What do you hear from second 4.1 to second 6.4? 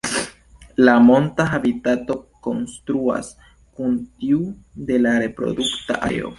tiu de la reprodukta areo.